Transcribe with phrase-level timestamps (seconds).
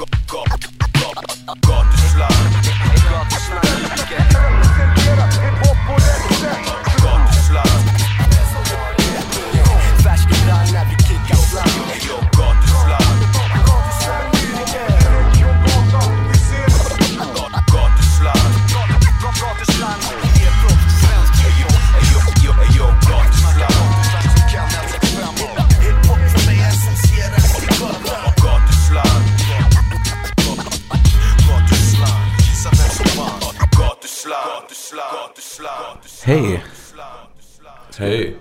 [0.00, 0.49] Hej.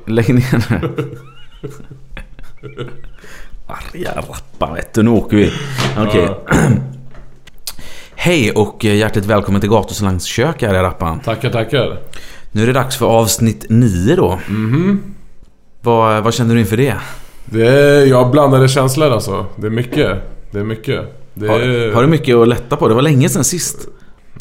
[0.09, 1.17] Lägg ner nu.
[3.67, 5.51] Arga rappa vet du, nu åker vi.
[5.97, 6.29] Okej.
[8.15, 11.19] Hej och hjärtligt välkommen till Gatuslangs kök här i rappan.
[11.19, 11.99] Tackar, tackar.
[12.51, 14.39] Nu är det dags för avsnitt 9 då.
[14.47, 15.01] Mhm.
[15.81, 16.95] Vad, vad känner du inför det?
[17.45, 19.45] Det är, jag har blandade känslor alltså.
[19.55, 20.17] Det är mycket.
[20.51, 21.01] Det är mycket.
[21.33, 22.87] Det är, Har, har du mycket att lätta på?
[22.87, 23.87] Det var länge sedan sist.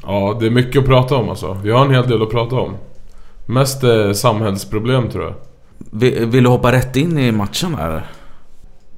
[0.02, 1.58] Ja, det är mycket att prata om alltså.
[1.62, 2.76] Vi har en hel del att prata om.
[3.46, 5.34] Mest eh, samhällsproblem tror jag.
[5.78, 8.02] Vill, vill du hoppa rätt in i matchen här?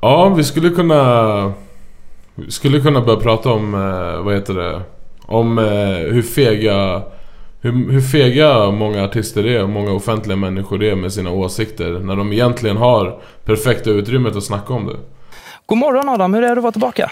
[0.00, 1.53] Ja, vi skulle kunna...
[2.34, 4.83] Vi skulle kunna börja prata om, eh, vad heter det?
[5.27, 5.64] Om eh,
[6.12, 7.03] hur fega...
[7.62, 11.91] Hur, hur fega många artister är och många offentliga människor är med sina åsikter.
[11.91, 14.97] När de egentligen har perfekta utrymmet att snacka om det.
[15.67, 17.03] God morgon Adam, hur är det att vara tillbaka?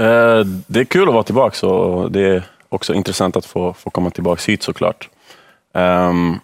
[0.00, 3.90] Eh, Det är kul att vara tillbaka och det är också intressant att få, få
[3.90, 5.08] komma tillbaka hit såklart.
[5.74, 6.38] Ehm,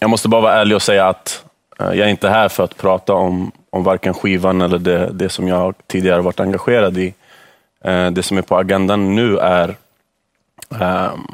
[0.00, 1.44] Jag måste bara vara ärlig och säga att
[1.80, 5.28] Eh, jag är inte här för att prata om, om varken skivan eller det, det
[5.28, 7.14] som jag tidigare varit engagerad i.
[7.84, 9.74] Eh, det som är på agendan nu är,
[10.80, 11.26] ehm,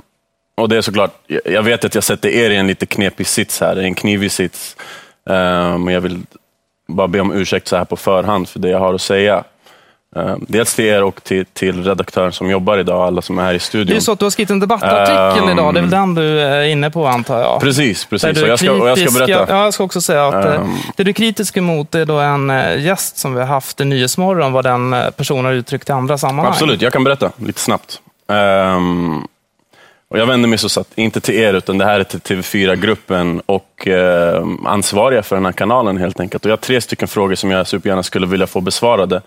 [0.55, 3.61] och det är såklart, jag- vet att jag sätter er i en lite knepig sits
[3.61, 4.77] här, en knivig sits.
[5.31, 6.23] Ehm, Men jag vill
[6.89, 9.45] bara be om ursäkt så här på förhand för det jag har att säga.
[10.17, 13.51] Eh, Dels till er och till, till redaktören som jobbar idag, alla som är här
[13.51, 14.01] i Det är studion.
[14.01, 15.51] så att du har skrivit en debattartikel Ehm.
[15.59, 15.75] idag.
[15.75, 17.61] Det är väl den du är inne på antar jag?
[17.61, 18.43] Precis, precis.
[18.43, 19.47] Och jag, ska, och jag ska berätta.
[19.55, 20.75] Ja, jag ska också säga att Ehm.
[20.97, 23.85] det du är kritisk emot är då en eh, gäst som vi har haft i
[23.85, 26.53] Nyhetsmorgon, vad den eh, personen har uttryckt i andra sammanhang.
[26.53, 28.01] Absolut, jag kan berätta lite snabbt.
[28.33, 29.23] Ehm,
[30.09, 33.41] och jag vänder mig så att, inte till er, utan det här är till TV4-gruppen
[33.47, 36.45] och ehm, ansvariga för den här kanalen helt enkelt.
[36.45, 39.23] Och jag har tre stycken frågor som jag supergärna skulle vilja få besvarade.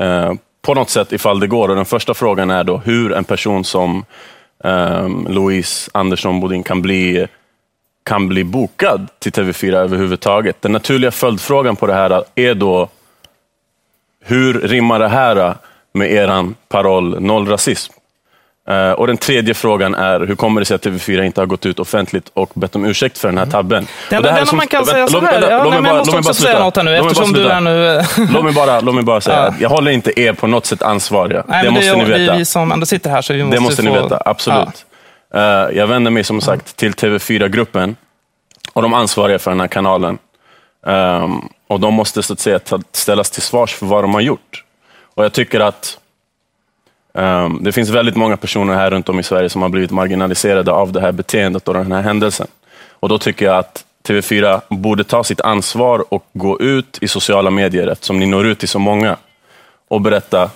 [0.00, 1.68] Eh, på något sätt, ifall det går.
[1.68, 4.04] Och den första frågan är då hur en person som
[4.64, 7.26] ehm, Louise Andersson Bodin kan bli
[8.02, 10.62] kan bli bokad till TV4 överhuvudtaget.
[10.62, 12.88] Den naturliga följdfrågan på det här är då
[14.24, 15.54] hur rimmar det här
[15.92, 17.92] med eran paroll noll rasism?
[18.70, 21.66] Eh, och den tredje frågan är, hur kommer det sig att TV4 inte har gått
[21.66, 23.86] ut offentligt och bett om ursäkt för den här tabben?
[24.10, 25.40] Den, här den är som- om man kan säga så låt mig- här.
[25.40, 27.10] vänta, Ja, låt nej, men jag bara- måste också bara säga något här nu, bara
[27.10, 28.02] eftersom du är nu...
[28.34, 29.54] Låt mig bara, låt mig bara säga, Ja.
[29.60, 31.44] jag håller inte er på något sätt ansvariga.
[31.48, 32.36] Nej, det måste ni Det är veta.
[32.36, 33.88] vi som ändå sitter här, så vi måste Det måste få...
[33.88, 34.84] ni veta, absolut.
[35.34, 35.40] Eh,
[35.78, 37.96] jag vänder mig som sagt till TV4-gruppen
[38.72, 40.18] och de ansvariga för den här kanalen.
[40.86, 44.20] Ehm, och de måste så att säga ta- ställas till svars för vad de har
[44.20, 44.64] gjort.
[45.14, 45.96] Och jag tycker att
[47.14, 50.72] ehm, det finns väldigt många personer här runt om i Sverige som har blivit marginaliserade
[50.72, 52.46] av det här beteendet och den här händelsen.
[52.90, 57.50] Och då tycker jag att TV4 borde ta sitt ansvar och gå ut i sociala
[57.50, 59.16] medier, eftersom ni når ut till så många,
[59.88, 60.50] och berätta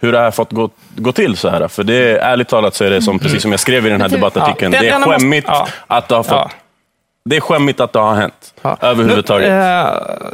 [0.00, 1.68] hur det här fått gå, gå till så här.
[1.68, 4.00] För det är ärligt talat så är det som, precis som jag skrev i den
[4.00, 5.48] här debattartikeln, det är skämmigt
[5.86, 6.50] att det har fått.
[7.24, 8.54] Det är skämmigt att det har hänt.
[8.62, 8.76] Ja.
[8.80, 9.48] Överhuvudtaget.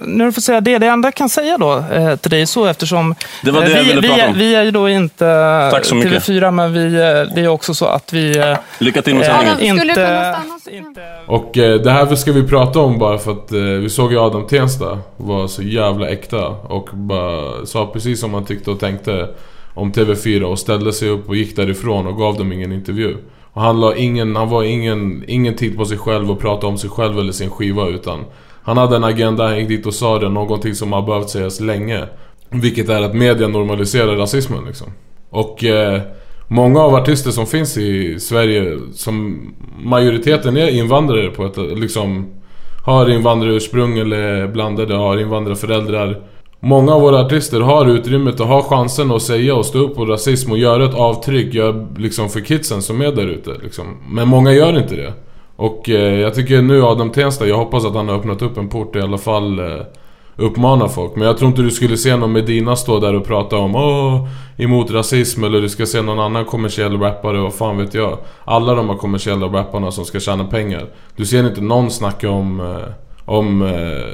[0.05, 2.47] Nu, eh, du får säga det, det enda jag kan säga då eh, till dig
[2.47, 3.15] så eftersom
[3.45, 4.35] Det var det eh, jag vi, ville vi, prata är- om.
[4.39, 6.13] vi är ju då inte Tack så mycket.
[6.29, 9.37] TV4, men vi, eh, det är också så att vi eh, Lycka till med eh,
[9.39, 9.79] sändningen.
[9.79, 13.59] Kunna inte, inte Och eh, det här ska vi prata om bara för att eh,
[13.59, 18.45] vi såg ju Adam Tensta var så jävla äkta och bara sa precis som han
[18.45, 19.29] tyckte och tänkte
[19.75, 23.17] om TV4 och ställde sig upp och gick därifrån och gav dem ingen intervju.
[23.57, 26.79] Och han la ingen, han var ingen, ingen tid på sig själv och pratade om
[26.79, 28.25] sig själv eller sin skiva utan
[28.63, 31.61] han hade en agenda, han gick dit och sa det, någonting som har behövt sägas
[31.61, 32.05] länge.
[32.51, 34.87] Vilket är att media normaliserar rasismen liksom.
[35.31, 36.01] Och eh,
[36.49, 39.41] många av artister som finns i Sverige, som
[39.79, 42.27] majoriteten är invandrare på ett liksom
[42.85, 46.21] har invandrarursprung eller blandade, har invandrarföräldrar.
[46.67, 50.05] Många av våra artister har utrymmet och har chansen att säga och stå upp på
[50.05, 53.51] rasism och göra ett avtryck gör, liksom för kidsen som är där ute.
[53.63, 53.85] Liksom.
[54.09, 55.13] Men många gör inte det.
[55.57, 58.69] Och eh, jag tycker nu Adam Tensta, jag hoppas att han har öppnat upp en
[58.69, 59.85] port i alla fall eh,
[60.37, 61.17] uppmana folk.
[61.17, 64.29] Men jag tror inte du skulle se någon Medina stå där och prata om Åh,
[64.57, 68.19] emot rasism eller du ska se någon annan kommersiell rappare, vad fan vet jag.
[68.45, 70.87] Alla de här kommersiella rapparna som ska tjäna pengar.
[71.17, 73.69] Du ser inte någon snacka om, eh, om eh,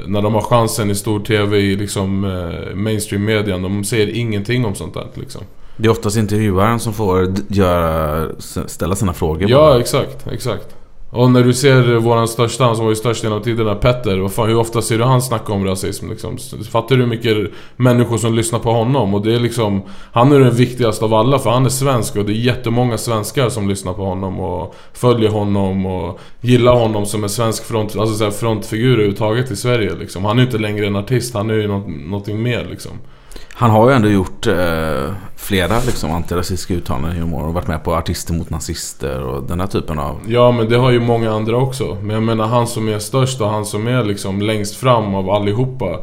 [0.07, 3.61] när de har chansen i stor TV i liksom eh, mainstream-median.
[3.61, 5.41] De säger ingenting om sånt där liksom.
[5.77, 8.29] Det är oftast intervjuaren som får göra,
[8.67, 10.75] ställa sina frågor Ja, exakt, exakt.
[11.15, 14.17] Och när du ser våran största, han som var ju störst genom tiderna, Petter.
[14.17, 16.37] Vad fan, hur ofta ser du han snacka om rasism liksom?
[16.71, 17.37] Fattar du hur mycket
[17.75, 19.13] människor som lyssnar på honom?
[19.13, 19.81] Och det är liksom...
[20.11, 23.49] Han är den viktigaste av alla för han är svensk och det är jättemånga svenskar
[23.49, 28.15] som lyssnar på honom och följer honom och gillar honom som en svensk front, alltså
[28.15, 30.25] så här frontfigur överhuvudtaget i Sverige liksom.
[30.25, 32.91] Han är ju inte längre en artist, han är ju något, någonting mer liksom.
[33.55, 37.83] Han har ju ändå gjort eh, flera liksom, antirasistiska uttalanden genom åren och varit med
[37.83, 40.19] på Artister mot nazister och den här typen av...
[40.27, 41.97] Ja men det har ju många andra också.
[42.01, 45.29] Men jag menar han som är störst och han som är liksom längst fram av
[45.29, 45.99] allihopa.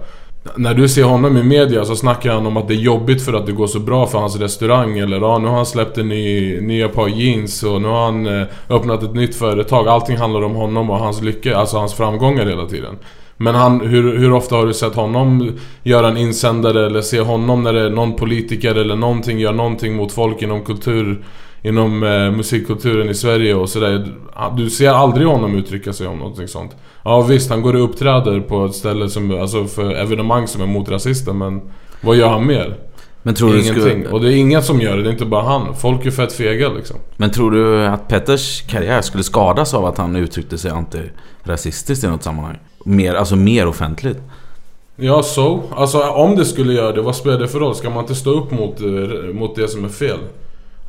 [0.56, 3.32] När du ser honom i media så snackar han om att det är jobbigt för
[3.32, 6.08] att det går så bra för hans restaurang eller ja, nu har han släppt en
[6.08, 9.88] ny, nya par jeans och nu har han eh, öppnat ett nytt företag.
[9.88, 12.98] Allting handlar om honom och hans lycka, alltså hans framgångar hela tiden.
[13.42, 15.52] Men han, hur, hur ofta har du sett honom
[15.82, 19.96] göra en insändare eller se honom när det är någon politiker eller någonting gör någonting
[19.96, 21.24] mot folk inom kultur
[21.62, 24.06] Inom eh, musikkulturen i Sverige och sådär
[24.56, 28.40] Du ser aldrig honom uttrycka sig om någonting sånt Ja visst, han går och uppträder
[28.40, 31.60] på ett ställe som, alltså för evenemang som är mot rasister men
[32.00, 32.76] Vad gör han mer?
[33.22, 33.82] Men tror, du Ingenting.
[33.82, 36.10] skulle, Och det är ingen som gör det, det är inte bara han Folk är
[36.10, 40.58] fett fega liksom men tror du att Petters karriär skulle skadas av att han uttryckte
[40.58, 42.58] sig antirasistiskt i något sammanhang?
[42.84, 44.18] Mer, alltså mer offentligt?
[44.96, 45.62] Ja, så.
[45.70, 47.74] Alltså om det skulle göra det, vad spelar det för roll?
[47.74, 48.86] Ska man inte stå upp mot, eh,
[49.34, 50.18] mot det som är fel?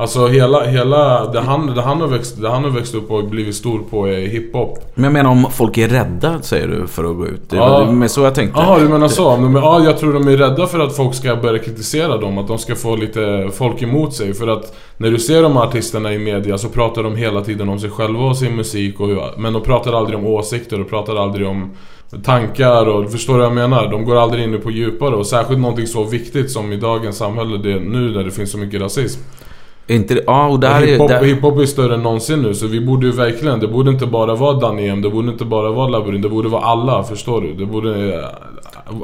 [0.02, 3.24] Alltså hela, hela det, han, det, han har växt, det han har växt upp och
[3.24, 4.80] blivit stor på är hiphop.
[4.96, 7.50] Men jag menar om folk är rädda, säger du, för att gå ut.
[7.50, 7.70] Det Ja.
[7.70, 8.60] var med så jag tänkte.
[8.60, 9.32] Jaha, du menar så?
[9.32, 12.38] Är, ja, jag tror de är rädda för att folk ska börja kritisera dem.
[12.38, 14.34] Att de ska få lite folk emot sig.
[14.34, 17.70] För att när du ser de här artisterna i media så pratar de hela tiden
[17.70, 19.00] om sig själva och sin musik.
[19.00, 21.72] Och, men de pratar aldrig om åsikter och pratar aldrig om
[22.24, 23.92] tankar och förstår du vad jag menar?
[23.92, 27.58] De går aldrig in på djupare och särskilt någonting så viktigt som i dagens samhälle
[27.58, 29.22] det är nu när det finns så mycket rasism.
[29.92, 30.88] Är inte det, ja, och där är...
[30.88, 33.92] hiphop, Där, hiphop är större än någonsin nu så vi borde ju verkligen, det borde
[33.92, 37.04] inte bara vara Danny M, det borde inte bara vara Labyrint, det borde vara alla,
[37.04, 37.54] förstår du?
[37.54, 38.26] Det borde...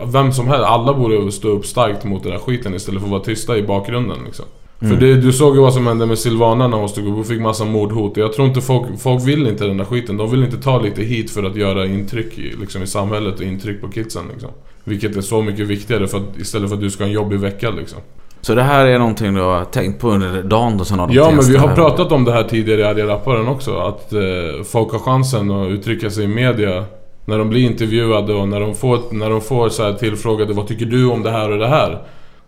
[0.05, 3.11] Vem som helst, alla borde stå upp starkt mot den här skiten istället för att
[3.11, 4.45] vara tysta i bakgrunden liksom.
[4.79, 7.27] För det, du såg ju vad som hände med Silvana när hon stod upp och
[7.27, 8.17] fick massa mordhot.
[8.17, 10.17] Jag tror inte folk, folk vill inte den där skiten.
[10.17, 13.45] De vill inte ta lite hit för att göra intryck i, liksom, i samhället och
[13.45, 14.49] intryck på kidsen liksom.
[14.83, 17.39] Vilket är så mycket viktigare för att, istället för att du ska ha en jobbig
[17.39, 17.99] vecka liksom.
[18.41, 21.13] Så det här är någonting du har tänkt på under dagen då sen har de
[21.13, 23.77] Ja men vi har pratat om det här tidigare i Arga Rapparen också.
[23.77, 24.19] Att eh,
[24.65, 26.85] folk har chansen att uttrycka sig i media.
[27.25, 30.67] När de blir intervjuade och när de får, när de får så här tillfrågade Vad
[30.67, 32.01] tycker du om det här och det här?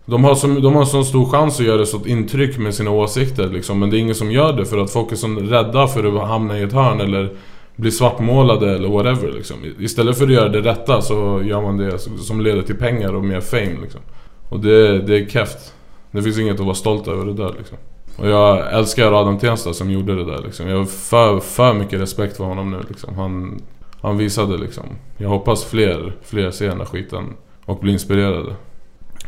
[0.04, 2.90] De har, så, de har så stor chans att göra så ett intryck med sina
[2.90, 3.78] åsikter liksom.
[3.78, 6.28] Men det är ingen som gör det för att folk är så rädda för att
[6.28, 7.30] hamna i ett hörn eller
[7.76, 9.56] bli svartmålade eller whatever liksom.
[9.78, 13.24] Istället för att göra det rätta så gör man det som leder till pengar och
[13.24, 14.00] mer fame liksom.
[14.48, 15.74] Och det, det är keft.
[16.10, 17.78] Det finns inget att vara stolt över det där liksom.
[18.16, 20.68] Och jag älskar Adam Tensta som gjorde det där liksom.
[20.68, 23.14] Jag har för, för mycket respekt för honom nu liksom.
[23.16, 23.62] Han,
[24.02, 24.84] han visade liksom.
[25.16, 27.24] Jag hoppas fler, fler ser den där skiten
[27.64, 28.54] och blir inspirerade.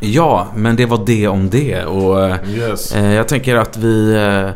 [0.01, 1.85] Ja, men det var det om det.
[1.85, 2.95] Och eh, Yes.
[2.95, 4.51] eh, jag tänker att vi eh,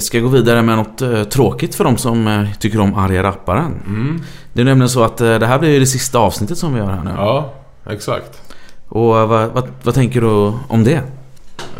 [0.00, 3.72] ska gå vidare med något eh, tråkigt för de som tycker om arga rapparen.
[3.86, 4.22] Mm.
[4.52, 6.90] Det är nämligen så att det här blir ju det sista avsnittet som vi gör
[6.90, 7.10] här nu.
[7.16, 7.52] Ja,
[7.90, 8.40] exakt.
[8.88, 11.00] Och vad, vad, vad tänker du om det?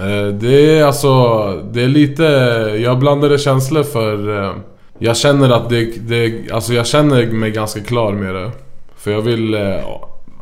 [0.00, 1.08] Eh, det är alltså,
[1.73, 2.23] det är lite,
[2.82, 4.52] jag blandade känslor för eh,
[4.99, 8.50] Jag känner att det, det, alltså jag känner mig ganska klar med det.
[8.97, 9.80] För jag vill, eh,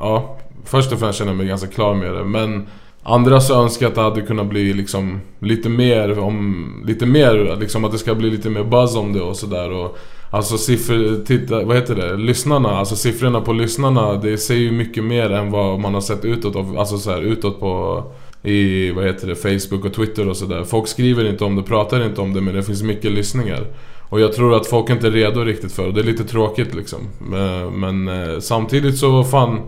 [0.00, 2.25] ja Först och främst känner jag mig ganska klar med det.
[2.25, 2.66] Men
[3.02, 7.57] Andra så önskar jag att det hade kunnat bli liksom lite mer om, lite mer
[7.61, 9.73] liksom att det ska bli lite mer buzz om det och sådär.
[9.73, 9.99] Och
[10.33, 12.16] Alltså siffror, titta, vad heter det?
[12.16, 16.25] Lyssnarna, alltså siffrorna på lyssnarna det säger ju mycket mer än vad man har sett
[16.25, 18.05] utåt, alltså så här, utåt på
[18.42, 20.64] i, vad heter det, Facebook och Twitter och sådär.
[20.64, 23.66] Folk skriver inte om det, pratar inte om det men det finns mycket lyssningar.
[24.09, 25.92] Och jag tror att folk inte är redo riktigt för det.
[25.92, 26.99] Det är lite tråkigt liksom.
[27.18, 29.61] Men, men eh, samtidigt så fan,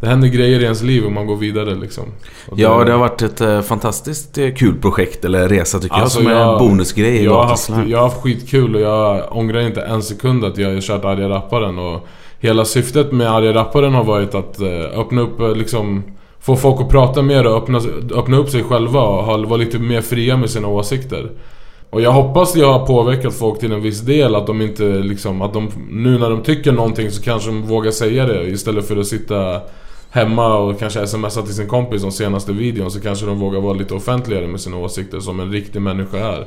[0.00, 2.04] det händer grejer i ens liv och man går vidare liksom.
[2.48, 6.18] Och Ja, det har varit ett eh, fantastiskt eh, kul projekt eller resa tycker Alltså,
[6.22, 9.36] jag som är jag- en bonusgrej jag har, haft, jag har haft skitkul och jag
[9.36, 12.06] ångrar inte en sekund att jag har kört Arga Rapparen och
[12.42, 16.02] Hela syftet med Arga Rapparen har varit att eh, öppna upp eh, liksom
[16.40, 17.80] Få folk att prata mer och öppna,
[18.14, 21.30] öppna upp sig själva och vara lite mer fria med sina åsikter
[21.90, 25.42] Och jag hoppas jag har påverkat folk till en viss del att de inte liksom
[25.42, 28.96] Att de nu när de tycker någonting så kanske de vågar säga det istället för
[28.96, 29.60] att sitta
[30.12, 33.74] Hemma och kanske smsa till sin kompis om senaste videon så kanske de vågar vara
[33.74, 36.46] lite offentligare med sina åsikter som en riktig människa är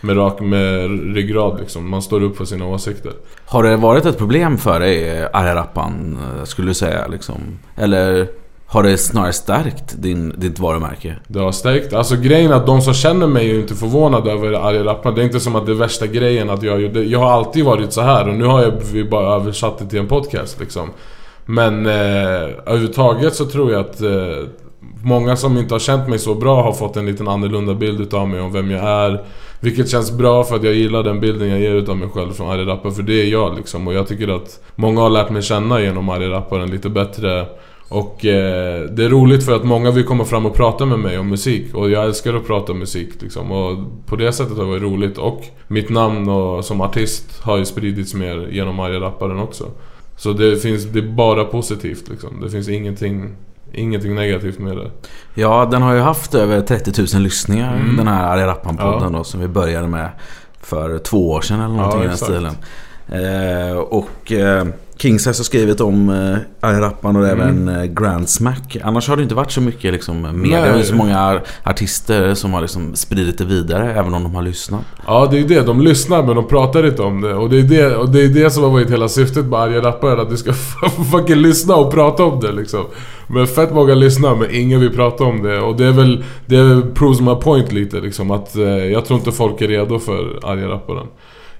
[0.00, 1.90] med rak med ryggrad liksom.
[1.90, 3.12] Man står upp för sina åsikter.
[3.46, 7.58] Har det varit ett problem för dig, eh, arga rappan, eh, skulle du säga liksom?
[7.76, 8.28] Eller
[8.66, 11.16] har det snarare stärkt din, ditt varumärke?
[11.28, 11.92] Det har stärkt.
[11.92, 15.14] Alltså grejen är att de som känner mig är ju inte förvånade över arga rappare.
[15.14, 17.02] Det är inte som att det är värsta grejen att jag gjorde...
[17.02, 19.98] Jag har alltid varit så här och nu har jag vi bara översatt det till
[19.98, 20.90] en podcast liksom.
[21.46, 21.92] Men eh,
[22.66, 24.48] överhuvudtaget så tror jag att eh,
[25.02, 28.28] många som inte har känt mig så bra har fått en liten annorlunda bild utav
[28.28, 29.24] mig om vem jag är.
[29.60, 32.50] Vilket känns bra för att jag gillar den bilden jag ger utav mig själv från
[32.50, 32.92] arga rappare.
[32.92, 33.88] För det är jag liksom.
[33.88, 37.46] Och jag tycker att många har lärt mig känna genom arga rapparen lite bättre.
[37.88, 41.18] Och eh, det är roligt för att många vill komma fram och prata med mig
[41.18, 43.52] om musik och jag älskar att prata musik liksom.
[43.52, 47.56] Och på det sättet har det varit roligt och mitt namn och, som artist har
[47.58, 49.64] ju spridits mer genom arga rapparen också.
[50.16, 52.40] Så det finns, det är bara positivt liksom.
[52.40, 53.36] Det finns ingenting,
[53.72, 54.90] ingenting negativt med det.
[55.34, 57.96] Ja, den har ju haft över 30 000 lyssningar Mm.
[57.96, 59.18] den här Arga Rappan-podden Ja.
[59.18, 60.08] då som vi började med
[60.60, 62.54] för två år sedan eller någonting Ja, i den stilen.
[63.08, 64.66] Eh, och eh,
[64.98, 66.08] Kingsize har skrivit om
[66.62, 68.76] eh, Rappan och även eh, Grand Smack.
[68.84, 70.60] Annars har det inte varit så mycket liksom, media.
[70.72, 74.34] Det är så många ar- artister som har liksom spridit det vidare även om de
[74.34, 74.80] har lyssnat.
[75.06, 75.62] Ja, det är det.
[75.62, 77.34] De lyssnar men de pratar inte om det.
[77.34, 79.82] Och det är det, och det, är det som har varit hela syftet med arga
[79.82, 80.22] rappare.
[80.22, 80.52] Att du ska
[81.12, 82.84] fucking lyssna och prata om det liksom.
[83.26, 85.60] Men fett många lyssnar men ingen vill prata om det.
[85.60, 88.30] Och det är väl, det proves my point lite liksom.
[88.30, 91.06] Att eh, jag tror inte folk är redo för arga rapparen.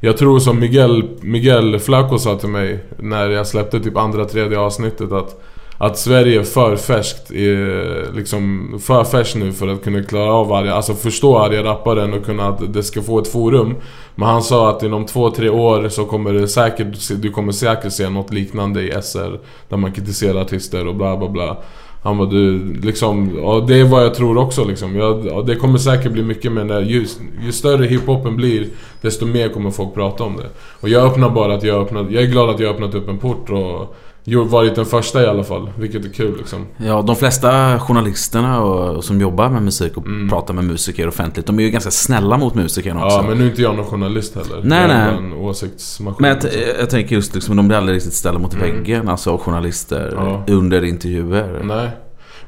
[0.04, 4.58] Jag tror som Miguel, Miguel Flaco sa till mig när jag släppte typ andra, tredje
[4.58, 5.40] avsnittet att
[5.86, 10.52] att Sverige är för färskt, är liksom för färskt nu för att kunna klara av
[10.52, 13.74] arga, alltså förstå arga rapparen och kunna att det ska få ett forum.
[14.14, 17.92] Men han sa att inom två, tre år så kommer det säkert, du kommer säkert
[17.92, 19.40] se något liknande i SR.
[19.68, 21.56] Där man kritiserar artister och bla bla bla.
[22.02, 24.96] Han bara du, liksom, och det är vad jag tror också liksom.
[24.96, 27.06] Jag, det kommer säkert bli mycket men det, ju,
[27.42, 28.66] ju större hiphopen blir
[29.00, 30.48] Desto mer kommer folk prata om det.
[30.80, 33.18] Och jag öppnar bara att jag öppnat, jag är glad att jag öppnat upp en
[33.18, 35.70] port och varit den första i alla fall.
[35.78, 36.66] Vilket är kul liksom.
[36.76, 40.28] Ja, de flesta journalisterna och, som jobbar med musik och Mm.
[40.28, 43.16] pratar med musiker offentligt, de är ju ganska snälla mot musikerna också.
[43.16, 44.60] Ja men nu är inte jag någon journalist heller.
[44.64, 45.14] Nej, nej.
[45.14, 46.16] en åsiktsmaskin.
[46.20, 46.60] Men jag, liksom.
[46.80, 48.66] jag tänker just liksom, de blir aldrig riktigt ställda mot Mm.
[48.76, 50.44] väggen, alltså journalister Ja.
[50.54, 51.60] under intervjuer.
[51.64, 51.88] Nej.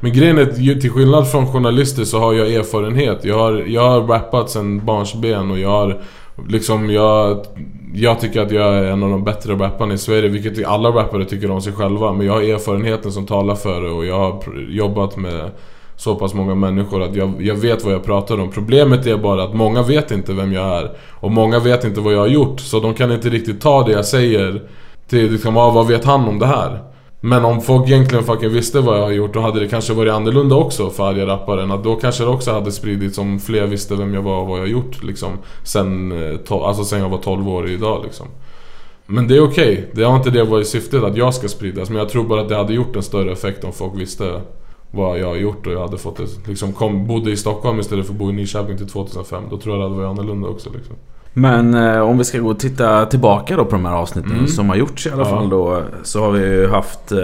[0.01, 3.25] Men grejen är till skillnad från journalister så har jag erfarenhet.
[3.25, 6.01] Jag har, jag har rappat sen barnsben och jag har
[6.49, 7.47] liksom, jag,
[7.95, 10.29] jag tycker att jag är en av de bättre rapparna i Sverige.
[10.29, 12.13] Vilket alla rappare tycker om sig själva.
[12.13, 15.51] Men jag har erfarenheten som talar för det och jag har jobbat med
[15.97, 18.51] så pass många människor att jag, jag vet vad jag pratar om.
[18.51, 20.91] Problemet är bara att många vet inte vem jag är.
[21.11, 22.61] Och många vet inte vad jag har gjort.
[22.61, 24.63] Så de kan inte riktigt ta det jag säger
[25.09, 26.96] till liksom, ah, vad vet han om det här?
[27.21, 30.13] Men om folk egentligen fucking visste vad jag har gjort då hade det kanske varit
[30.13, 31.71] annorlunda också för arga rapparen.
[31.71, 34.59] Att då kanske det också hade spridits om fler visste vem jag var och vad
[34.59, 35.31] jag har gjort liksom.
[35.63, 38.27] Sen, eh, alltså sen jag var 12 år idag liksom.
[39.07, 39.91] Men det är okej.
[39.93, 41.89] Det har inte det varit syftet att jag ska spridas.
[41.91, 44.41] Men jag tror bara att det hade gjort en större effekt om folk visste
[44.91, 48.07] vad jag har gjort och jag hade fått det, liksom kom, bodde i Stockholm istället
[48.07, 49.45] för att bo i Nyköping till 2005.
[49.51, 50.97] Då tror jag det hade varit annorlunda också liksom.
[51.39, 54.47] Men eh, om vi ska gå och titta tillbaka då på de här avsnitten Mm.
[54.49, 55.29] som har gjorts i alla Ja.
[55.31, 55.83] fall då.
[56.03, 57.19] Så har vi ju haft eh,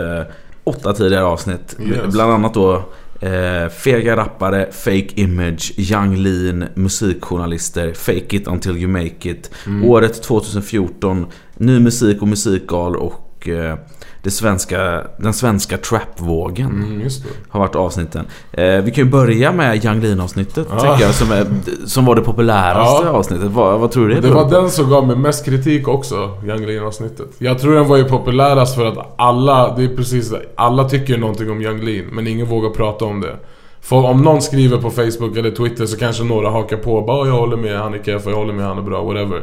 [0.64, 1.76] åtta tidigare avsnitt.
[1.80, 2.12] Yes.
[2.12, 2.74] Bland annat då
[3.20, 9.50] eh, Fega rappare, Fake Image, Young Lean, musikjournalister, Fake It Until You Make It.
[9.66, 9.84] Mm.
[9.84, 11.26] Året 2014,
[11.56, 13.74] Ny musik och musikal och eh,
[14.22, 17.08] det svenska, den svenska trapvågen Mm,
[17.48, 18.26] har varit avsnitten.
[18.52, 20.78] Eh, vi kan ju börja med Young Lean avsnittet Ja.
[20.80, 21.46] tycker jag som, är,
[21.86, 23.10] som var det populäraste Ja.
[23.10, 23.50] avsnittet.
[23.50, 26.14] Vad, vad tror du det Det var den som gav mig mest kritik också,
[26.46, 30.30] Young Lean avsnittet Jag tror den var ju populärast för att alla, det är precis
[30.30, 33.36] det Alla tycker någonting om Young Lean, men ingen vågar prata om det
[33.80, 37.20] för om någon skriver på Facebook eller Twitter så kanske några hakar på och bara
[37.20, 39.42] "Åh, jag håller med, han är keff, jag håller med, han är bra, whatever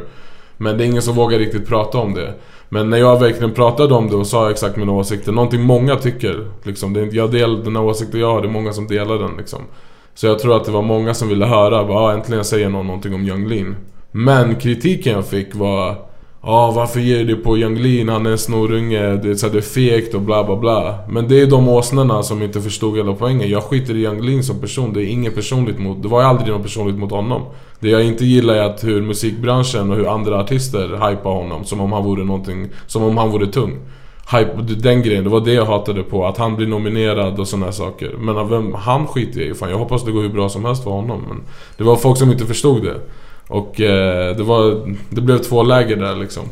[0.56, 2.34] Men det är ingen som vågar riktigt prata om det
[2.72, 6.50] men när jag verkligen pratade om det och sa exakt mina åsikter, någonting många tycker
[6.62, 9.18] liksom, det är, jag del, Den här åsikten jag har, det är många som delar
[9.18, 9.60] den liksom.
[10.14, 12.86] Så jag tror att det var många som ville höra, bara, ah, äntligen säger någon
[12.86, 13.76] någonting om Young Lean
[14.10, 16.09] Men kritiken jag fick var
[16.42, 18.08] Ja, varför ger du på Young Lean?
[18.08, 20.98] Han är en snorunge, det är, så här, det är fegt och bla bla bla.
[21.08, 23.50] Men det är de åsnorna som inte förstod hela poängen.
[23.50, 26.26] Jag skiter i Young Lean som person, det är inget personligt mot Det var ju
[26.26, 27.42] aldrig något personligt mot honom.
[27.80, 31.80] Det jag inte gillar är att hur musikbranschen och hur andra artister hypar honom Som
[31.80, 33.78] om han vore någonting, som om han vore tung.
[34.32, 36.26] Hype, den grejen, det var det jag hatade på.
[36.26, 38.14] Att han blir nominerad och sådana saker.
[38.18, 39.54] Men vem, han skiter jag i.
[39.54, 41.42] Fan Jag hoppas det går hur bra som helst för honom Men
[41.76, 43.00] det var folk som inte förstod det
[43.50, 46.42] och eh, det, var, det blev två läger där liksom.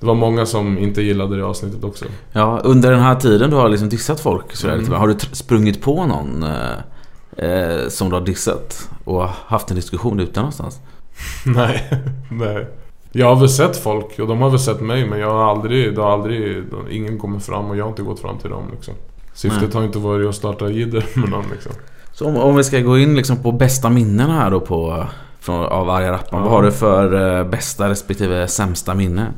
[0.00, 2.04] Det var många som inte gillade det avsnittet också.
[2.32, 4.92] Ja, under den här tiden du har liksom dissat folk sådär, Mm.
[4.92, 10.20] Har du sprungit på någon eh, eh, som du har dissat och haft en diskussion
[10.20, 10.80] ute någonstans?
[11.46, 11.90] nej,
[12.30, 12.66] nej.
[13.12, 15.94] Jag har väl sett folk och de har väl sett mig men jag har aldrig,
[15.94, 18.94] det har aldrig, ingen kommer fram och jag har inte gått fram till dem liksom.
[19.34, 21.72] Syftet har inte varit att starta jidder med någon liksom.
[22.12, 25.06] Så om, om vi ska gå in liksom på bästa minnen här då på,
[25.46, 26.42] från, av Arga Rappan.
[26.42, 29.32] Vad har du för eh, bästa respektive sämsta minne?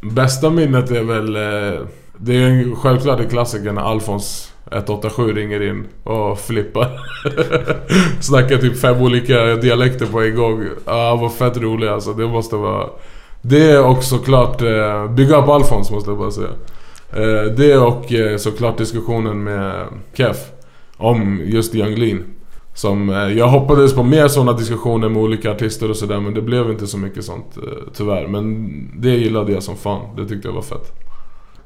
[0.00, 1.36] Bästa minnet är väl...
[1.36, 1.80] Eh,
[2.16, 7.00] det är en självklart klassiker när Alfons 187 ringer in och flippar.
[8.20, 10.64] Snackar typ fem olika dialekter på en gång.
[10.84, 12.12] Han var fett rolig alltså.
[12.12, 12.86] Det måste vara...
[13.42, 14.62] Det är också såklart...
[14.62, 16.48] Eh, bygga upp Alfons måste jag bara säga.
[17.12, 20.36] Eh, det och eh, såklart diskussionen med Kef.
[20.96, 22.24] Om just Young Lean.
[22.78, 26.42] Som, eh, jag hoppades på mer sådana diskussioner med olika artister och sådär men det
[26.42, 28.26] blev inte så mycket sånt eh, tyvärr.
[28.26, 28.68] Men
[29.00, 30.16] det gillade jag som fan.
[30.16, 30.92] Det tyckte jag var fett.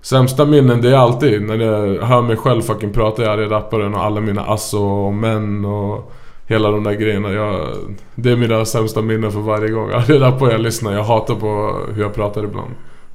[0.01, 3.95] Sämsta minnen det är alltid när jag hör mig själv fucking prata i arga rapparen
[3.95, 6.13] och alla mina asso och män och
[6.47, 7.33] hela de där grejerna.
[7.33, 7.69] Jag,
[8.15, 9.91] det är mina sämsta minnen för varje gång.
[9.95, 10.93] Arga rappare jag lyssnar.
[10.93, 12.71] Jag hatar på hur jag pratar ibland.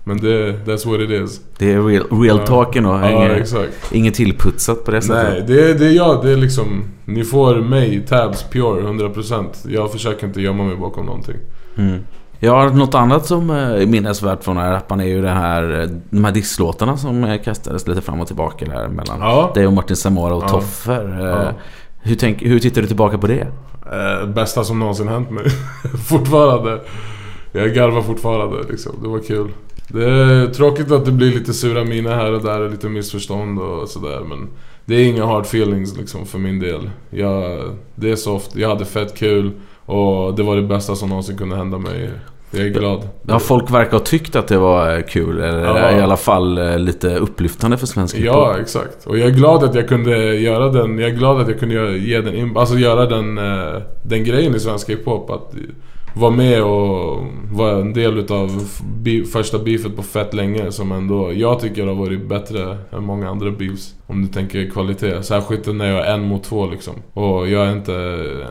[0.08, 1.42] Men det, that's what it is.
[1.58, 2.46] Det är real, real Ja.
[2.46, 2.90] talken då.
[2.90, 3.92] Ja, Inget, exakt.
[3.92, 5.30] inget tillputsat på det sättet.
[5.34, 6.26] Nej, det, det är jag.
[6.26, 6.84] Det är liksom...
[7.06, 9.46] Ni får mig, Tabs, pure, 100%.
[9.68, 11.36] Jag försöker inte gömma mig bakom någonting.
[11.78, 12.00] Mm.
[12.40, 15.80] Ja, något annat som eh, är minnesvärt från den här rappan är ju det här,
[15.82, 19.52] eh, de här disslåtarna som eh, kastades lite fram och tillbaka där mellan Ja.
[19.56, 20.48] dig och Martin Samora och Ja.
[20.48, 21.18] Toffer.
[21.22, 21.52] Ja.
[22.02, 23.48] Hur, tänk, hur tittar du tillbaka på det?
[23.92, 25.46] Eh, bästa som någonsin hänt mig.
[26.10, 26.80] fortfarande.
[27.52, 28.92] Jag garvar fortfarande liksom.
[29.04, 29.48] Det var kul.
[29.88, 33.60] Det är tråkigt att det blir lite sura miner här och där och lite missförstånd
[33.60, 34.48] och sådär men
[34.86, 36.90] Det är inga hard feelings liksom för min del.
[37.10, 37.60] Jag,
[37.96, 39.52] det är soft, jag hade fett kul
[39.86, 42.10] och det var det bästa som någonsin kunde hända mig.
[42.52, 43.10] Jag är glad.
[43.28, 45.40] Ja, folk verkar ha tyckt att det var eh, kul.
[45.42, 45.92] Eller Ja.
[45.98, 48.26] i alla fall eh, lite upplyftande för svensk hiphop.
[48.36, 49.06] Ja, exakt.
[49.06, 51.76] Och jag är glad att jag kunde göra den, jag är glad att jag kunde
[51.76, 55.30] göra, ge den, alltså göra den, eh, den grejen i svensk hiphop.
[55.30, 55.54] Att
[56.20, 58.50] var med och var en del utav
[59.32, 63.52] första beefet på fett länge som ändå jag tycker har varit bättre än många andra
[63.52, 63.96] beefs.
[64.08, 65.24] Om du tänker kvalitet.
[65.24, 66.94] Särskilt när jag är en mot två liksom.
[67.14, 67.92] Och jag är inte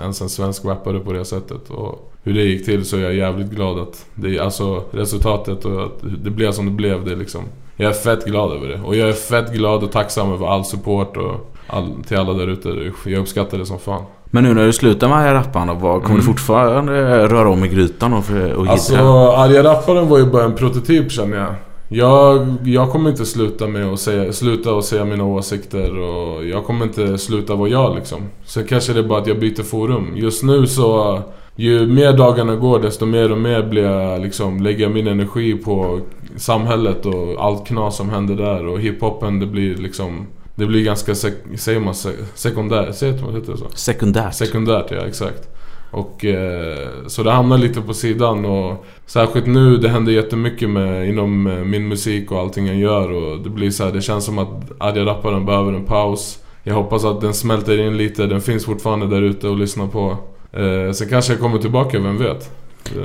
[0.00, 1.70] ens en svensk rappare på det sättet.
[1.70, 5.84] Och hur det gick till så är jag jävligt glad att det, alltså resultatet och
[5.84, 7.04] att det blev som det blev.
[7.04, 7.42] Det liksom
[7.76, 8.80] jag är fett glad över det.
[8.80, 12.46] Och jag är fett glad och tacksam över all support och all, till alla där
[12.46, 12.92] ute.
[13.04, 14.02] Jag uppskattar det som fan.
[14.36, 16.16] Men nu när du slutar med vad, kommer Mm.
[16.16, 18.24] du fortfarande röra om i grytan och,
[18.56, 19.36] och Alltså, gittra?
[19.36, 21.54] Arga Rapparen var ju bara en prototyp känner jag.
[21.88, 26.64] Jag, jag kommer inte sluta med att säga, sluta och säga mina åsikter och jag
[26.64, 28.18] kommer inte sluta vara jag liksom.
[28.44, 30.12] Så kanske det är bara att jag byter forum.
[30.14, 31.20] Just nu så,
[31.56, 36.00] ju mer dagarna går desto mer och mer blir jag liksom, lägger min energi på
[36.36, 41.12] samhället och allt knas som händer där och hiphopen det blir liksom det blir ganska,
[41.12, 43.66] sek- säger man se- sekundär, säger man heter det så?
[43.74, 44.34] Sekundärt.
[44.34, 45.48] Sekundärt, ja exakt.
[45.90, 51.08] Och eh, så det hamnar lite på sidan och särskilt nu, det händer jättemycket med,
[51.08, 54.24] inom eh, min musik och allting jag gör och det blir så här, det känns
[54.24, 56.38] som att arga rapparen behöver en paus.
[56.62, 60.16] Jag hoppas att den smälter in lite, den finns fortfarande där ute och lyssnar på.
[60.52, 62.50] Eh, sen kanske jag kommer tillbaka, vem vet?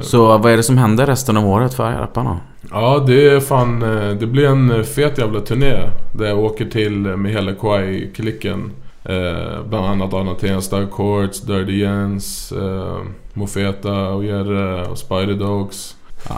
[0.02, 2.38] Så vad är det som händer resten av året för rapparna?
[2.72, 3.82] Ja, det är fan...
[3.84, 5.74] eh, Det blir en eh, fet jävla turné.
[6.13, 8.72] Där jag åker till eh, med hela Kwai-klicken.
[9.06, 12.98] Eh, bland annat Anna Tensta, Courts, Dirty Jens, eh,
[13.34, 15.96] Mofeta och Jerre och Spider Dogs.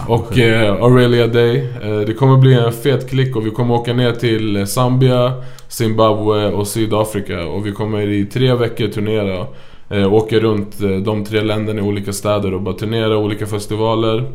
[0.07, 1.69] Och eh, Aurelia Day.
[1.83, 5.33] Eh, det kommer bli en fet klick och vi kommer åka ner till Zambia,
[5.67, 7.45] Zimbabwe och Sydafrika.
[7.47, 9.47] Och vi kommer i tre veckor turnera.
[9.93, 14.31] Eh, åker runt eh, de tre länderna i olika städer och bara turnerar olika festivaler.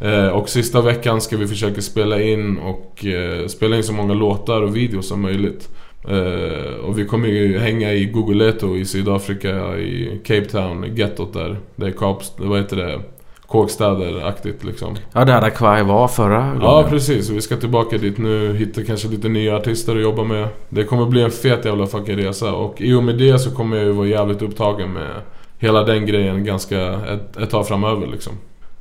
[0.00, 4.14] Eh, och sista veckan ska vi försöka spela in och eh, spela in så många
[4.14, 5.68] låtar och videos som möjligt.
[6.08, 11.56] Eh, och vi kommer ju hänga i Guguleto i Sydafrika, i Cape Town, gettot där.
[11.76, 13.00] Det är Kaps, vad heter det?
[13.50, 14.96] Kåkstäder-aktigt liksom.
[15.12, 16.90] Ja, där Kwai var förra Ja gången.
[16.90, 20.48] precis, vi ska tillbaka dit nu, hitta kanske lite nya artister att jobba med.
[20.68, 23.76] Det kommer bli en fet jävla fucking resa och i och med det så kommer
[23.76, 25.10] jag ju vara jävligt upptagen med
[25.58, 28.32] hela den grejen ganska ett, ett tag framöver liksom.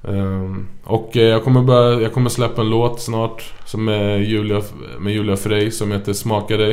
[0.07, 4.61] Ehm, och eh, jag kommer, börja, jag kommer släppa en låt snart som är Julia,
[4.99, 6.71] med Julia Frey som heter Smaka dig.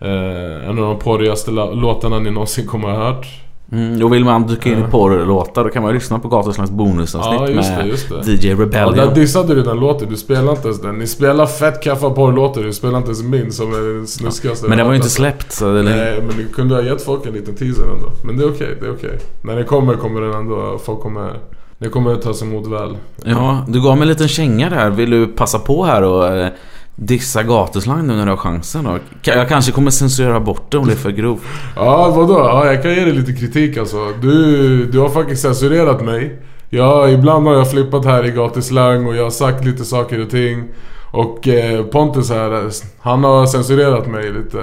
[0.00, 3.26] Eh, en av de porrigaste låtarna ni någonsin kommer ha hört.
[3.72, 4.86] Mm, och vill man dyka in i Ja.
[4.90, 8.32] porrlåtar då kan man lyssna på Gatuslangs bonusavsnitt Ja just det, med just det.
[8.32, 8.96] DJ Ja, Rebellion.
[8.96, 10.94] där dissade du den låten, du spelar inte ens den.
[10.98, 14.78] Ni spelar fett kaffa porrlåtar, du spelar inte ens min som är den snuskigaste men
[14.78, 17.32] den var ju inte släppt så det Nej, men du kunde ha gett folk en
[17.32, 18.08] liten teaser ändå.
[18.24, 19.18] Men det är okej, det är okej.
[19.44, 21.30] När den kommer kommer den ändå, folk kommer...
[21.78, 22.96] Den kommer tas emot väl.
[23.24, 24.90] Ja, du gav mig en liten känga där.
[24.90, 26.48] Vill du passa på här och eh,
[26.96, 28.84] dissa gatuslang nu när du har chansen?
[28.84, 28.98] då?
[29.22, 31.42] jag kanske kommer censurera bort det om det är för grovt.
[31.76, 32.38] Ja, vadå?
[32.38, 34.12] Ja, jag kan ge dig lite kritik alltså.
[34.22, 36.42] Du, du har faktiskt censurerat mig.
[36.70, 40.30] Ja, ibland har jag flippat här i gatuslang och jag har sagt lite saker och
[40.30, 40.68] ting.
[41.10, 44.58] Och eh, Pontus här, han har censurerat mig lite.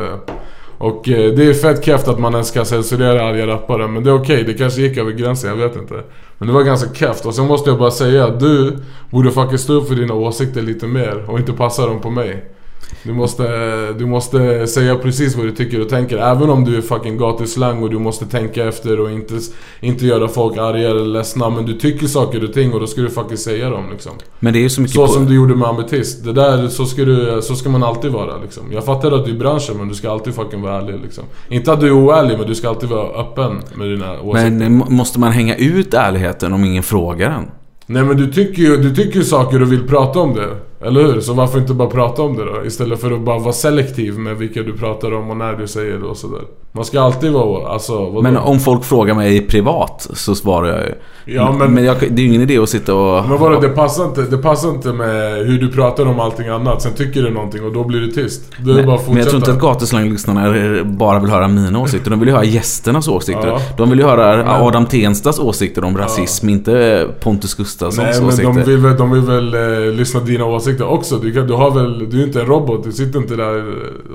[0.78, 3.88] Och eh, det är fett keft att man ens ska censurera arga rappare.
[3.88, 6.04] Men det är okej, det kanske gick över gränsen, jag vet inte.
[6.40, 7.26] Men det var ganska kefft.
[7.26, 8.78] Och sen måste jag bara säga att du
[9.10, 12.46] borde faktiskt stå upp för dina åsikter lite mer och inte passa dem på mig.
[13.04, 13.44] Du måste,
[13.94, 16.18] du måste säga precis vad du tycker och tänker.
[16.18, 19.34] Även om du är fucking gatuslang och du måste tänka efter och inte,
[19.82, 21.50] inte göra folk arga eller ledsna.
[21.50, 24.12] Men du tycker saker och ting och då ska du faktiskt säga dem liksom.
[24.40, 25.14] Men det är ju så mycket Så på...
[25.14, 26.24] som du gjorde med Ametist.
[26.24, 28.64] Det där, så ska, du, så ska man alltid vara liksom.
[28.74, 31.24] Jag fattar att du är i branschen men du ska alltid fucking vara ärlig liksom.
[31.50, 34.52] Inte att du är oärlig men du ska alltid vara öppen med dina åsikter.
[34.52, 37.46] Men må- måste man hänga ut ärligheten om ingen frågar den?
[37.86, 40.48] Nej men du tycker ju du tycker saker och vill prata om det.
[40.82, 41.22] Eller hur?
[41.22, 42.66] Så varför inte bara prata om det då?
[42.66, 45.98] Istället för att bara vara selektiv med vilka du pratar om och när du säger
[45.98, 46.42] det och sådär.
[46.72, 48.22] Man ska alltid vara, alltså vadå?
[48.22, 50.94] Men om folk frågar mig privat så svarar jag ju.
[51.36, 53.30] Ja, men- men jag, det är ju ingen idé att sitta och...
[53.30, 56.82] Men vadå, det passar, inte, det passar inte med hur du pratar om allting annat.
[56.82, 58.42] Sen tycker du någonting och då blir det tyst.
[58.66, 59.68] Det är Nej, bara att men jag tror inte fortsätta.
[59.68, 62.10] att gatuslanglyssnarna bara vill höra mina åsikter.
[62.12, 63.48] De vill ju höra gästernas åsikter.
[63.48, 63.60] Ja.
[63.78, 68.54] De vill ju höra Adam Tenstas åsikter om rasism, inte Pontus Gustafssons Nej men åsikter.
[68.54, 69.54] de vill väl, de vill väl
[69.88, 71.18] eh, lyssna dina åsikter också.
[71.18, 72.84] Du, kan, du har väl, du är inte en robot.
[72.84, 73.66] Du sitter inte där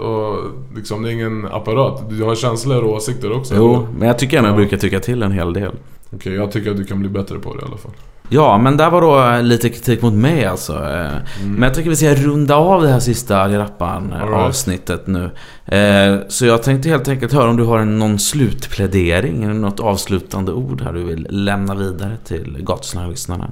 [0.01, 0.37] och
[0.77, 2.11] liksom, det är ingen apparat.
[2.11, 3.55] Du har känslor och åsikter också.
[3.57, 4.57] Jo, men jag tycker ändå jag Ja.
[4.57, 5.73] brukar tycka till en hel del.
[6.15, 7.93] Okej, jag tycker att du kan bli bättre på det i alla fall.
[8.29, 10.73] Ja, men där var då lite kritik mot mig alltså.
[10.73, 11.13] Eh,
[11.45, 14.13] Men jag tycker vi ska runda av det här sista Arga Rappan Mm.
[14.23, 14.41] All right.
[14.49, 15.31] avsnittet nu.
[15.67, 20.53] Eh, Så jag tänkte helt enkelt höra om du har någon slutplädering eller något avslutande
[20.53, 23.51] ord här du vill lämna vidare till gatuslanglyssnarna.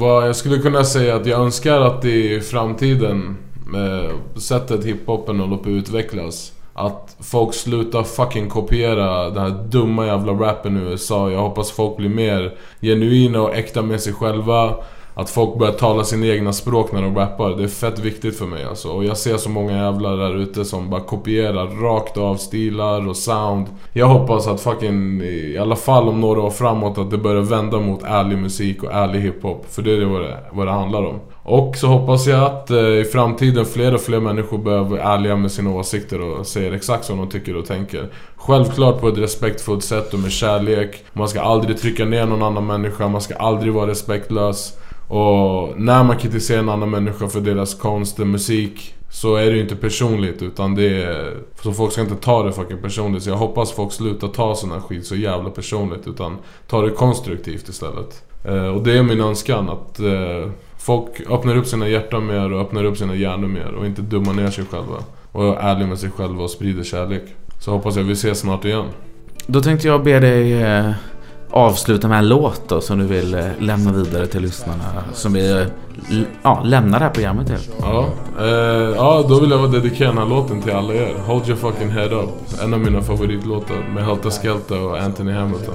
[0.00, 5.62] Jag skulle kunna säga att jag önskar att i framtiden, med sättet hiphopen håller på
[5.62, 11.30] att utvecklas, att folk slutar fucking kopiera den här dumma jävla rappen i USA.
[11.30, 14.74] Jag hoppas folk blir mer genuina och äkta med sig själva.
[15.14, 17.50] Att folk börjar tala sina egna språk när de rappar.
[17.50, 18.88] Det är fett viktigt för mig alltså.
[18.88, 23.16] Och jag ser så många jävlar där ute som bara kopierar rakt av stilar och
[23.16, 23.66] sound.
[23.92, 27.80] Jag hoppas att fucking, i alla fall om några år framåt, att det börjar vända
[27.80, 29.66] mot ärlig musik och ärlig hiphop.
[29.70, 31.20] För det är vad det, vad det handlar om.
[31.48, 35.36] Och så hoppas jag att eh, i framtiden fler och fler människor börjar vara ärliga
[35.36, 38.08] med sina åsikter och säger exakt som de tycker och tänker.
[38.36, 41.04] Självklart på ett respektfullt sätt och med kärlek.
[41.12, 44.78] Man ska aldrig trycka ner någon annan människa, man ska aldrig vara respektlös.
[45.08, 49.56] Och när man kritiserar en annan människa för deras konst och musik så är det
[49.56, 51.36] ju inte personligt utan det är...
[51.62, 53.22] Så folk ska inte ta det fucking personligt.
[53.22, 56.90] Så jag hoppas folk slutar ta sån här skit så jävla personligt utan ta det
[56.90, 58.24] konstruktivt istället.
[58.44, 60.50] Eh, och det är min önskan att eh,
[60.88, 64.32] folk öppnar upp sina hjärtan mer och öppnar upp sina hjärnor mer och inte dummar
[64.32, 64.96] ner sig själva.
[65.32, 67.22] Och är ärliga med sig själva och sprider kärlek.
[67.60, 68.84] Så hoppas jag vi ses snart igen.
[69.46, 70.90] Då tänkte jag be dig eh,
[71.50, 74.84] avsluta med en låt då, som du vill eh, lämna vidare till lyssnarna.
[75.12, 75.66] Som vi eh,
[76.42, 77.72] ja, lämnar det här programmet till.
[77.80, 78.06] Ja,
[78.38, 78.46] eh,
[78.96, 81.14] ja, då vill jag dedikera den här låten till alla er.
[81.26, 82.28] Hold your fucking head up.
[82.64, 85.74] En av mina favoritlåtar med Helter Skelter och Anthony Hamilton.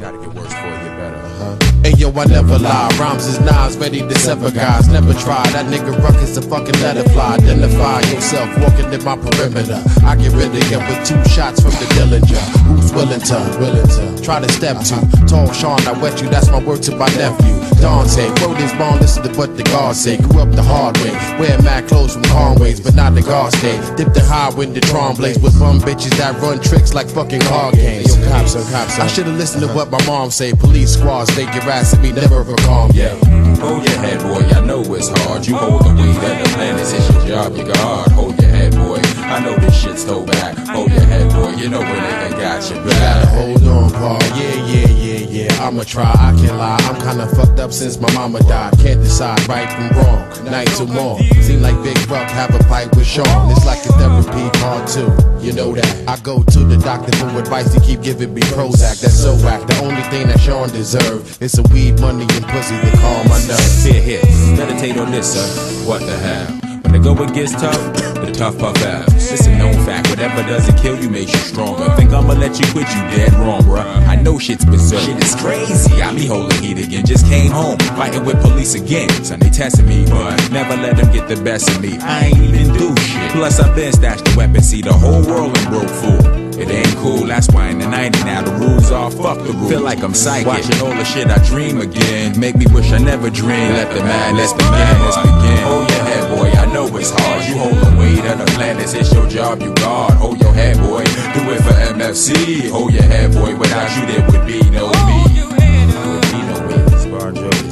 [1.83, 2.43] Gotta get worse for you better, huh?
[2.43, 2.89] Hey yo, I never lie.
[2.99, 4.87] Rhymes is knives, ready to sever guys.
[4.87, 5.43] Never try.
[5.51, 7.35] That nigga ruckus a fucking let it fly.
[7.35, 9.83] Identify yourself walking in my perimeter.
[10.03, 12.39] I get rid of you with two shots from the Dillinger.
[12.67, 15.25] Who's willing to, willing to try to step to?
[15.27, 16.29] Tall Sean, I wet you.
[16.29, 17.63] That's my word to my nephew.
[17.81, 20.17] Dante, wrote his bond, listen to what the guards say.
[20.17, 23.75] Grew up the hard way, wearing mad clothes from Conways, but not the guards stay.
[23.97, 27.41] Dip the high wind the Tron blaze with bum bitches that run tricks like fucking
[27.41, 28.15] card games.
[28.15, 28.99] Yo, cops on cops.
[28.99, 30.53] I should've listened to what my mom say.
[30.53, 32.91] Police squads, they get ass me, never a calm.
[32.93, 33.55] Yeah, mm-hmm.
[33.55, 34.45] hold your head, boy.
[34.57, 35.45] I know it's hard.
[35.45, 36.93] You hold the weight of the planets.
[36.93, 38.11] It's your job, you God.
[38.11, 39.01] Hold your head, boy.
[39.17, 40.55] I know this shit's so back.
[40.69, 41.51] Hold your head, boy.
[41.61, 43.27] You know when nigga got your Gotta back.
[43.29, 44.19] hold on, Paul.
[44.37, 45.51] Yeah, yeah, yeah, yeah.
[45.59, 46.09] I'ma try.
[46.11, 46.77] I can't lie.
[46.83, 48.73] I'm kinda fucked up since my mama died.
[48.79, 50.51] Can't decide right from wrong.
[50.51, 51.23] Night to morn.
[51.41, 53.51] Seem like Big Buck have a fight with Sean.
[53.51, 55.09] It's like a therapy part two.
[55.39, 56.07] You know that.
[56.07, 57.73] I go to the doctor for advice.
[57.73, 59.01] He keep giving me Prozac.
[59.01, 59.65] That's so whack.
[59.67, 63.39] The only thing that Sean deserve is some weed, money, and pussy to calm my
[63.47, 63.83] nerves.
[63.83, 64.21] Here, here.
[64.57, 65.87] Meditate on this, son.
[65.87, 66.47] What the hell?
[66.83, 69.07] When the going gets tough, the tough puff out.
[69.15, 70.02] It's a known fact.
[70.23, 71.83] Whatever doesn't kill you makes you stronger.
[71.97, 72.87] Think I'ma let you quit?
[72.87, 73.83] You dead wrong, bruh.
[74.07, 75.01] I know shit's berserk.
[75.01, 76.01] Shit is crazy.
[76.01, 77.05] I be holding heat again.
[77.05, 79.09] Just came home, fighting with police again.
[79.25, 81.97] Son, they testing me, but never let them get the best of me.
[81.97, 83.31] I ain't even do shit.
[83.31, 84.61] Plus, I've been stashed the weapon.
[84.61, 86.42] See the whole world and broke full.
[86.57, 89.71] It ain't cool, that's why in the 90 now the rules are fuck the rules.
[89.71, 90.47] Feel like I'm psychic.
[90.47, 92.39] Watching all the shit I dream again.
[92.39, 93.73] Make me wish I never dreamed.
[93.73, 95.59] Let the madness begin, let's begin.
[95.65, 97.45] Oh, hold your head, boy, I know it's hard.
[97.45, 100.13] You hold the weight of the planets, it's your job, you guard.
[100.13, 102.69] Hold your head, boy, do it for MFC.
[102.69, 105.23] Hold your head, boy, without you there would be no me.
[105.41, 107.62] Would be no me, Sparjo.